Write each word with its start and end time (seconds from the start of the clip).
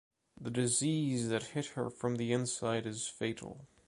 The 0.39 0.49
disease 0.49 1.29
that 1.29 1.43
hit 1.53 1.67
her 1.75 1.91
from 1.91 2.15
the 2.15 2.33
inside 2.33 2.87
is 2.87 3.05
fatal. 3.07 3.67